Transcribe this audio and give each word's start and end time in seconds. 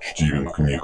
Стивен 0.00 0.50
книг. 0.50 0.82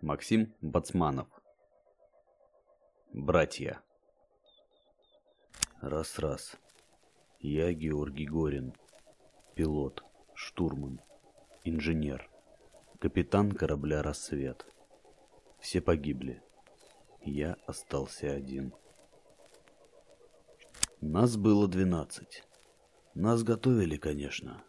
Максим 0.00 0.54
Бацманов. 0.60 1.28
Братья. 3.12 3.80
Раз-раз. 5.80 6.56
Я 7.40 7.72
Георгий 7.72 8.26
Горин. 8.26 8.74
Пилот, 9.54 10.02
штурман, 10.34 11.00
инженер, 11.62 12.28
капитан 12.98 13.52
корабля 13.52 14.02
«Рассвет». 14.02 14.66
Все 15.64 15.80
погибли. 15.80 16.42
Я 17.22 17.56
остался 17.66 18.30
один. 18.30 18.74
Нас 21.00 21.38
было 21.38 21.66
двенадцать. 21.66 22.44
Нас 23.14 23.42
готовили, 23.42 23.96
конечно. 23.96 24.62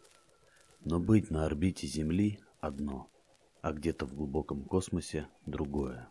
Но 0.80 0.98
быть 0.98 1.30
на 1.30 1.44
орбите 1.44 1.86
Земли– 1.86 2.40
одно, 2.60 3.10
а 3.60 3.72
где-то 3.74 4.06
в 4.06 4.14
глубоком 4.14 4.64
космосе– 4.64 5.28
другое. 5.46 6.08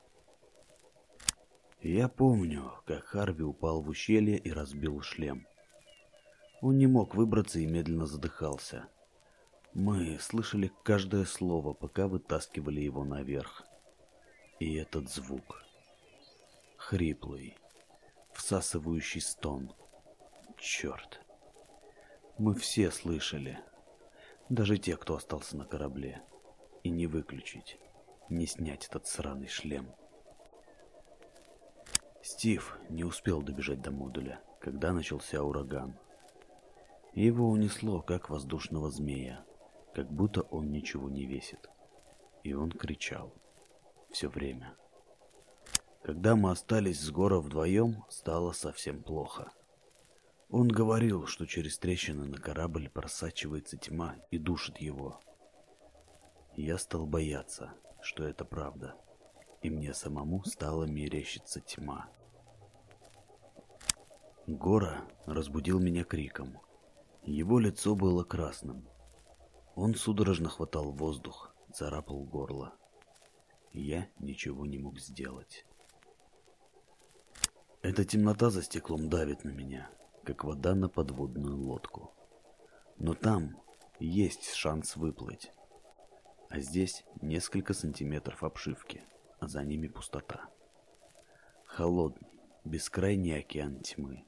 Я 1.81 2.07
помню, 2.07 2.71
как 2.85 3.05
Харви 3.05 3.43
упал 3.43 3.81
в 3.81 3.89
ущелье 3.89 4.37
и 4.37 4.51
разбил 4.51 5.01
шлем. 5.01 5.47
Он 6.61 6.77
не 6.77 6.85
мог 6.85 7.15
выбраться 7.15 7.57
и 7.57 7.65
медленно 7.65 8.05
задыхался. 8.05 8.87
Мы 9.73 10.19
слышали 10.19 10.71
каждое 10.83 11.25
слово, 11.25 11.73
пока 11.73 12.07
вытаскивали 12.07 12.81
его 12.81 13.03
наверх. 13.03 13.65
И 14.59 14.75
этот 14.75 15.09
звук. 15.09 15.61
Хриплый, 16.77 17.57
всасывающий 18.33 19.19
стон. 19.19 19.73
Черт. 20.57 21.19
Мы 22.37 22.55
все 22.55 22.89
слышали. 22.89 23.59
Даже 24.47 24.77
те, 24.77 24.95
кто 24.95 25.15
остался 25.15 25.57
на 25.57 25.65
корабле. 25.65 26.23
И 26.83 26.89
не 26.89 27.05
выключить, 27.07 27.79
не 28.29 28.45
снять 28.45 28.87
этот 28.87 29.07
сраный 29.07 29.47
шлем. 29.47 29.93
Стив 32.21 32.77
не 32.89 33.03
успел 33.03 33.41
добежать 33.41 33.81
до 33.81 33.91
модуля, 33.91 34.41
когда 34.61 34.93
начался 34.93 35.43
ураган. 35.43 35.99
Его 37.13 37.49
унесло, 37.49 38.01
как 38.01 38.29
воздушного 38.29 38.89
змея, 38.89 39.45
как 39.93 40.09
будто 40.11 40.43
он 40.43 40.71
ничего 40.71 41.09
не 41.09 41.25
весит. 41.25 41.69
И 42.43 42.53
он 42.53 42.71
кричал. 42.71 43.33
Все 44.11 44.29
время. 44.29 44.75
Когда 46.03 46.35
мы 46.35 46.51
остались 46.51 46.99
с 46.99 47.09
Гора 47.09 47.39
вдвоем, 47.39 48.03
стало 48.09 48.51
совсем 48.51 49.01
плохо. 49.03 49.51
Он 50.49 50.67
говорил, 50.67 51.25
что 51.25 51.45
через 51.45 51.79
трещины 51.79 52.25
на 52.25 52.37
корабль 52.37 52.89
просачивается 52.89 53.77
тьма 53.77 54.15
и 54.29 54.37
душит 54.37 54.77
его. 54.77 55.19
Я 56.55 56.77
стал 56.77 57.05
бояться, 57.05 57.73
что 58.01 58.23
это 58.23 58.45
правда, 58.45 58.95
и 59.61 59.69
мне 59.69 59.93
самому 59.93 60.43
стала 60.45 60.85
мерещиться 60.85 61.59
тьма. 61.59 62.09
Гора 64.47 65.01
разбудил 65.25 65.79
меня 65.79 66.03
криком. 66.03 66.59
Его 67.23 67.57
лицо 67.57 67.95
было 67.95 68.23
красным. 68.23 68.87
Он 69.73 69.95
судорожно 69.95 70.49
хватал 70.49 70.91
воздух, 70.91 71.55
царапал 71.73 72.23
горло. 72.23 72.75
Я 73.77 74.07
ничего 74.19 74.65
не 74.65 74.77
мог 74.77 74.99
сделать. 74.99 75.65
Эта 77.81 78.05
темнота 78.05 78.49
за 78.49 78.63
стеклом 78.63 79.09
давит 79.09 79.43
на 79.43 79.49
меня 79.49 79.91
как 80.23 80.45
вода 80.45 80.73
на 80.75 80.87
подводную 80.87 81.57
лодку. 81.57 82.13
Но 82.97 83.13
там 83.13 83.61
есть 83.99 84.53
шанс 84.53 84.95
выплыть. 84.95 85.51
А 86.49 86.59
здесь 86.59 87.03
несколько 87.21 87.73
сантиметров 87.73 88.43
обшивки, 88.43 89.03
а 89.39 89.47
за 89.47 89.61
ними 89.63 89.87
пустота. 89.87 90.49
Холодный, 91.65 92.39
бескрайний 92.63 93.37
океан 93.37 93.81
тьмы. 93.81 94.25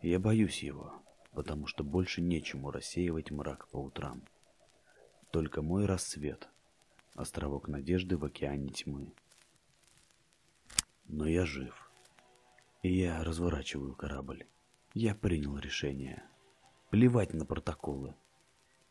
Я 0.00 0.20
боюсь 0.20 0.62
его, 0.62 1.02
потому 1.32 1.66
что 1.66 1.82
больше 1.82 2.22
нечему 2.22 2.70
рассеивать 2.70 3.32
мрак 3.32 3.68
по 3.68 3.78
утрам. 3.78 4.22
Только 5.32 5.60
мой 5.60 5.86
рассвет, 5.86 6.48
островок 7.14 7.68
надежды 7.68 8.16
в 8.16 8.24
океане 8.24 8.70
тьмы. 8.70 9.12
Но 11.06 11.26
я 11.26 11.44
жив. 11.44 11.90
И 12.82 12.92
я 12.92 13.22
разворачиваю 13.22 13.94
корабль. 13.94 14.46
Я 14.94 15.14
принял 15.14 15.56
решение. 15.58 16.22
Плевать 16.90 17.32
на 17.32 17.46
протоколы. 17.46 18.14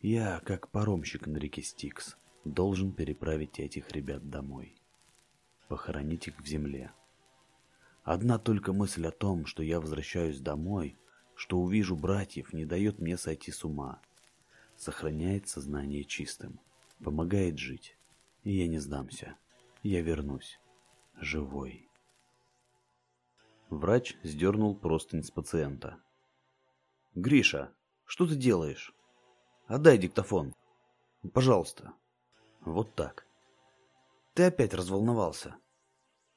Я, 0.02 0.40
как 0.40 0.70
паромщик 0.70 1.28
на 1.28 1.38
реке 1.38 1.62
Стикс, 1.62 2.18
должен 2.44 2.92
переправить 2.92 3.60
этих 3.60 3.92
ребят 3.92 4.30
домой. 4.30 4.76
Похоронить 5.68 6.28
их 6.28 6.40
в 6.40 6.48
земле. 6.48 6.92
Одна 8.04 8.40
только 8.40 8.74
мысль 8.74 9.06
о 9.06 9.12
том, 9.12 9.46
что 9.46 9.62
я 9.62 9.80
возвращаюсь 9.80 10.40
домой, 10.40 10.98
что 11.36 11.60
увижу 11.60 11.96
братьев, 11.96 12.54
не 12.54 12.66
дает 12.66 13.00
мне 13.00 13.18
сойти 13.18 13.52
с 13.52 13.64
ума. 13.64 14.02
Сохраняет 14.76 15.48
сознание 15.48 16.04
чистым. 16.04 16.60
Помогает 17.04 17.60
жить. 17.60 17.96
Я 18.44 18.68
не 18.68 18.80
сдамся. 18.80 19.38
Я 19.84 20.02
вернусь. 20.02 20.60
Живой. 21.16 21.88
Врач 23.70 24.18
сдернул 24.24 24.76
простынь 24.76 25.24
с 25.24 25.30
пациента. 25.30 26.02
«Гриша, 27.14 27.72
что 28.06 28.26
ты 28.26 28.36
делаешь? 28.36 28.94
Отдай 29.68 29.98
диктофон. 29.98 30.56
Пожалуйста. 31.34 31.94
Вот 32.62 32.96
так. 32.96 33.28
Ты 34.34 34.44
опять 34.44 34.74
разволновался. 34.74 35.56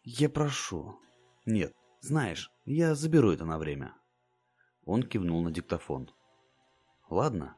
Я 0.03 0.29
прошу. 0.29 1.01
Нет, 1.47 1.75
знаешь, 2.01 2.53
я 2.67 2.95
заберу 2.95 3.33
это 3.33 3.45
на 3.45 3.59
время». 3.59 3.97
Он 4.85 5.03
кивнул 5.03 5.43
на 5.43 5.51
диктофон. 5.51 6.11
«Ладно». 7.09 7.57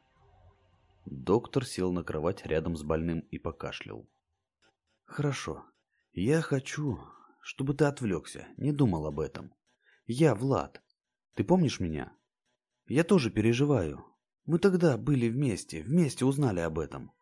Доктор 1.05 1.67
сел 1.67 1.93
на 1.93 2.05
кровать 2.05 2.47
рядом 2.47 2.77
с 2.77 2.83
больным 2.83 3.21
и 3.21 3.39
покашлял. 3.39 4.07
«Хорошо. 5.07 5.65
Я 6.13 6.43
хочу, 6.43 7.01
чтобы 7.41 7.75
ты 7.75 7.85
отвлекся, 7.85 8.47
не 8.57 8.73
думал 8.73 9.07
об 9.07 9.21
этом. 9.21 9.55
Я 10.07 10.35
Влад. 10.35 10.83
Ты 11.35 11.45
помнишь 11.45 11.81
меня? 11.81 12.13
Я 12.87 13.05
тоже 13.05 13.31
переживаю. 13.31 14.05
Мы 14.45 14.59
тогда 14.59 14.97
были 14.97 15.29
вместе, 15.29 15.83
вместе 15.83 16.25
узнали 16.25 16.61
об 16.61 16.79
этом. 16.79 17.13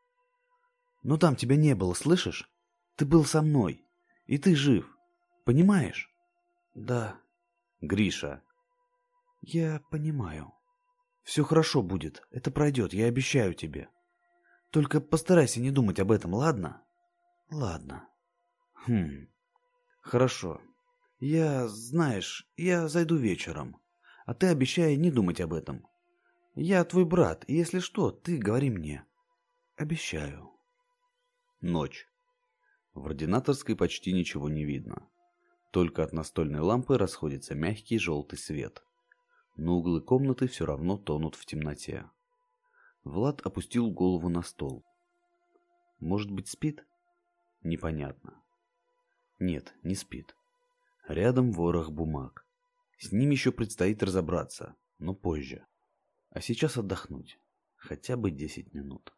Но 1.03 1.17
там 1.17 1.37
тебя 1.37 1.57
не 1.57 1.75
было, 1.75 1.95
слышишь? 1.95 2.51
Ты 2.97 3.07
был 3.07 3.25
со 3.25 3.43
мной. 3.43 3.87
И 4.27 4.39
ты 4.39 4.55
жив. 4.55 4.87
Понимаешь? 5.45 6.15
Да. 6.75 7.21
Гриша. 7.81 8.43
Я 9.41 9.81
понимаю. 9.91 10.53
Все 11.23 11.45
хорошо 11.45 11.83
будет. 11.83 12.23
Это 12.31 12.51
пройдет, 12.51 12.93
я 12.93 13.07
обещаю 13.07 13.55
тебе. 13.55 13.89
Только 14.71 15.01
постарайся 15.01 15.61
не 15.61 15.71
думать 15.71 15.99
об 15.99 16.13
этом, 16.13 16.35
ладно? 16.35 16.84
Ладно. 17.51 18.09
Хм. 18.87 19.29
Хорошо. 20.01 20.61
Я, 21.21 21.69
знаешь, 21.69 22.47
я 22.57 22.89
зайду 22.89 23.17
вечером. 23.17 23.81
А 24.27 24.35
ты 24.35 24.49
обещай 24.49 24.97
не 24.97 25.11
думать 25.11 25.41
об 25.41 25.53
этом. 25.53 25.87
Я 26.55 26.85
твой 26.85 27.05
брат, 27.05 27.45
и 27.49 27.55
если 27.55 27.81
что, 27.81 28.11
ты 28.11 28.39
говори 28.39 28.71
мне. 28.71 29.05
Обещаю. 29.77 30.51
Ночь. 31.61 32.07
В 32.95 33.07
ординаторской 33.07 33.75
почти 33.75 34.13
ничего 34.13 34.49
не 34.49 34.65
видно. 34.65 35.09
Только 35.73 36.05
от 36.05 36.13
настольной 36.13 36.61
лампы 36.61 36.97
расходится 36.97 37.55
мягкий 37.55 37.99
желтый 37.99 38.39
свет. 38.39 38.85
Но 39.57 39.79
углы 39.79 40.01
комнаты 40.01 40.47
все 40.47 40.65
равно 40.65 40.97
тонут 40.97 41.35
в 41.35 41.45
темноте. 41.45 42.09
Влад 43.03 43.41
опустил 43.41 43.91
голову 43.91 44.29
на 44.29 44.43
стол. 44.43 44.85
Может 46.01 46.31
быть, 46.31 46.49
спит? 46.49 46.87
Непонятно. 47.65 48.35
Нет, 49.39 49.75
не 49.83 49.95
спит. 49.95 50.37
Рядом 51.09 51.51
ворох 51.51 51.91
бумаг. 51.91 52.47
С 52.99 53.11
ним 53.11 53.31
еще 53.31 53.53
предстоит 53.53 54.03
разобраться, 54.03 54.77
но 54.99 55.15
позже. 55.15 55.65
А 56.29 56.43
сейчас 56.43 56.77
отдохнуть. 56.77 57.39
Хотя 57.77 58.19
бы 58.19 58.31
10 58.31 58.75
минут. 58.75 59.15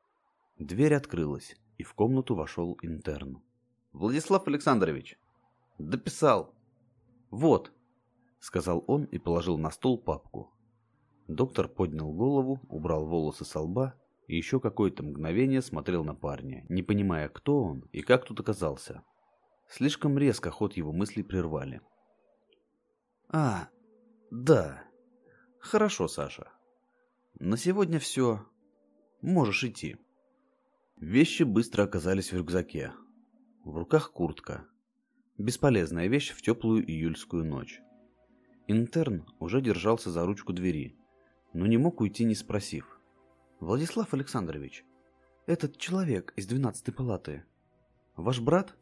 Дверь 0.58 0.94
открылась, 0.94 1.56
и 1.76 1.82
в 1.82 1.94
комнату 1.94 2.36
вошел 2.36 2.78
интерн. 2.82 3.42
«Владислав 3.92 4.46
Александрович!» 4.46 5.18
«Дописал!» 5.78 6.54
«Вот!»— 7.30 7.72
сказал 8.40 8.84
он 8.86 9.04
и 9.04 9.18
положил 9.18 9.58
на 9.58 9.70
стол 9.70 9.98
папку. 9.98 10.52
Доктор 11.26 11.68
поднял 11.68 12.12
голову, 12.12 12.60
убрал 12.68 13.06
волосы 13.06 13.44
со 13.44 13.60
лба 13.60 13.94
и 14.26 14.36
еще 14.36 14.60
какое-то 14.60 15.02
мгновение 15.02 15.62
смотрел 15.62 16.04
на 16.04 16.14
парня, 16.14 16.64
не 16.68 16.82
понимая, 16.82 17.28
кто 17.28 17.62
он 17.62 17.88
и 17.92 18.02
как 18.02 18.24
тут 18.24 18.40
оказался. 18.40 19.02
Слишком 19.68 20.18
резко 20.18 20.50
ход 20.50 20.76
его 20.76 20.92
мыслей 20.92 21.22
прервали. 21.22 21.80
«А, 23.28 23.68
да. 24.30 24.84
Хорошо, 25.58 26.08
Саша. 26.08 26.48
На 27.38 27.56
сегодня 27.56 27.98
все. 27.98 28.46
Можешь 29.20 29.64
идти». 29.64 29.96
Вещи 30.96 31.42
быстро 31.42 31.82
оказались 31.82 32.32
в 32.32 32.36
рюкзаке. 32.36 32.92
В 33.64 33.76
руках 33.76 34.12
куртка. 34.12 34.66
Бесполезная 35.36 36.06
вещь 36.06 36.30
в 36.30 36.40
теплую 36.40 36.88
июльскую 36.88 37.44
ночь. 37.44 37.82
Интерн 38.68 39.26
уже 39.38 39.60
держался 39.60 40.10
за 40.10 40.24
ручку 40.24 40.52
двери, 40.54 40.96
но 41.52 41.66
не 41.66 41.76
мог 41.76 42.00
уйти, 42.00 42.24
не 42.24 42.34
спросив. 42.34 42.95
«Владислав 43.60 44.12
Александрович, 44.12 44.84
этот 45.46 45.78
человек 45.78 46.34
из 46.36 46.46
двенадцатой 46.46 46.92
палаты, 46.92 47.44
ваш 48.14 48.40
брат?» 48.40 48.76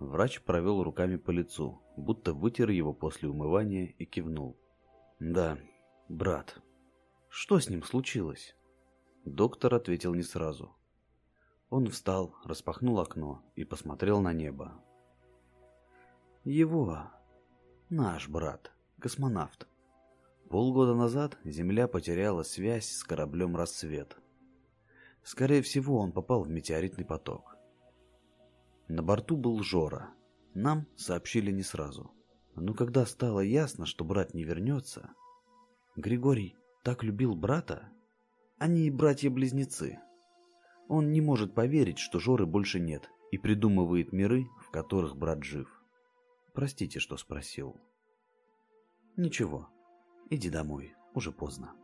Врач 0.00 0.42
провел 0.42 0.82
руками 0.82 1.16
по 1.16 1.30
лицу, 1.30 1.82
будто 1.96 2.32
вытер 2.32 2.70
его 2.70 2.92
после 2.92 3.28
умывания 3.28 3.86
и 3.86 4.04
кивнул. 4.04 4.56
«Да, 5.20 5.58
брат. 6.08 6.60
Что 7.28 7.60
с 7.60 7.68
ним 7.68 7.82
случилось?» 7.82 8.56
Доктор 9.24 9.74
ответил 9.74 10.14
не 10.14 10.22
сразу. 10.22 10.74
Он 11.70 11.88
встал, 11.88 12.34
распахнул 12.44 12.98
окно 12.98 13.42
и 13.54 13.64
посмотрел 13.64 14.20
на 14.20 14.32
небо. 14.32 14.82
«Его, 16.44 17.10
наш 17.88 18.28
брат, 18.28 18.72
космонавт. 19.00 19.68
Полгода 20.48 20.94
назад 20.94 21.36
Земля 21.44 21.88
потеряла 21.88 22.42
связь 22.42 22.88
с 22.90 23.04
кораблем 23.04 23.54
«Рассвет». 23.54 24.16
Скорее 25.22 25.60
всего, 25.60 25.98
он 25.98 26.10
попал 26.10 26.42
в 26.42 26.48
метеоритный 26.48 27.04
поток. 27.04 27.56
На 28.88 29.02
борту 29.02 29.36
был 29.36 29.62
Жора. 29.62 30.08
Нам 30.54 30.86
сообщили 30.96 31.50
не 31.50 31.62
сразу. 31.62 32.10
Но 32.54 32.72
когда 32.72 33.04
стало 33.04 33.40
ясно, 33.40 33.84
что 33.84 34.04
брат 34.04 34.32
не 34.32 34.44
вернется... 34.44 35.10
Григорий 35.96 36.56
так 36.82 37.02
любил 37.02 37.34
брата? 37.34 37.90
Они 38.56 38.90
братья-близнецы. 38.90 39.98
Он 40.88 41.12
не 41.12 41.20
может 41.20 41.54
поверить, 41.54 41.98
что 41.98 42.20
Жоры 42.20 42.46
больше 42.46 42.80
нет, 42.80 43.10
и 43.30 43.36
придумывает 43.36 44.12
миры, 44.12 44.46
в 44.62 44.70
которых 44.70 45.16
брат 45.16 45.44
жив. 45.44 45.68
Простите, 46.54 47.00
что 47.00 47.18
спросил. 47.18 47.76
Ничего, 49.16 49.68
иди 50.30 50.50
домой, 50.50 50.94
уже 51.14 51.32
поздно. 51.32 51.74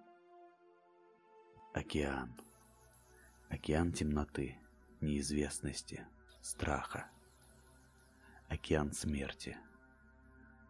Океан. 1.73 2.35
Океан 3.49 3.93
темноты, 3.93 4.58
неизвестности 5.00 6.06
страха. 6.41 7.11
Океан 8.49 8.93
смерти. 8.93 9.56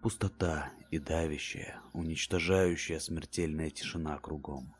Пустота 0.00 0.72
и 0.90 0.98
давящая, 0.98 1.80
уничтожающая 1.92 2.98
смертельная 2.98 3.70
тишина 3.70 4.18
кругом. 4.18 4.74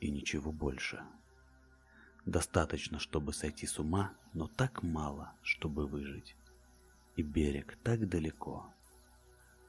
И 0.00 0.10
ничего 0.10 0.52
больше. 0.52 1.02
Достаточно, 2.26 2.98
чтобы 2.98 3.32
сойти 3.32 3.66
с 3.66 3.78
ума, 3.78 4.14
но 4.32 4.48
так 4.48 4.82
мало, 4.82 5.32
чтобы 5.42 5.86
выжить. 5.86 6.36
И 7.16 7.22
берег 7.22 7.76
так 7.82 8.08
далеко. 8.08 8.72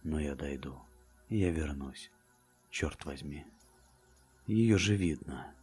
Но 0.04 0.20
я 0.20 0.36
дойду, 0.36 0.82
я 1.30 1.52
вернусь, 1.52 2.12
черт 2.76 3.06
возьми. 3.06 3.46
Ее 4.48 4.78
же 4.78 4.98
видно, 4.98 5.56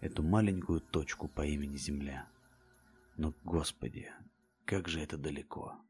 эту 0.00 0.24
маленькую 0.24 0.80
точку 0.80 1.28
по 1.28 1.46
имени 1.46 1.76
Земля. 1.76 2.28
Но, 3.16 3.32
Господи, 3.44 4.12
как 4.64 4.88
же 4.88 5.00
это 5.00 5.16
далеко. 5.16 5.80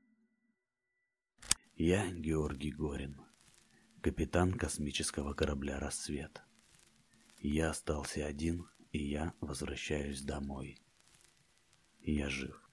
Я 1.76 2.12
Георгий 2.12 2.72
Горин, 2.72 3.22
капитан 4.02 4.52
космического 4.52 5.32
корабля 5.32 5.80
«Рассвет». 5.80 6.42
Я 7.38 7.70
остался 7.70 8.26
один, 8.26 8.68
и 8.92 9.02
я 9.02 9.32
возвращаюсь 9.40 10.20
домой. 10.20 10.78
Я 12.02 12.28
жив, 12.28 12.70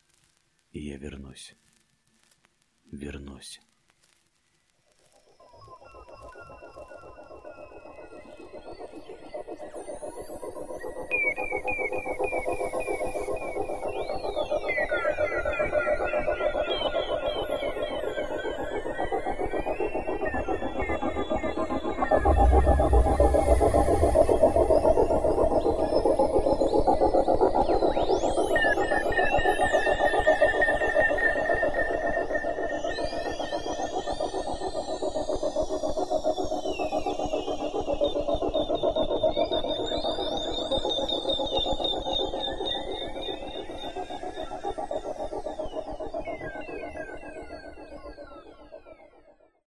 и 0.73 0.81
я 0.81 0.97
вернусь. 0.97 1.55
Вернусь. 2.91 3.61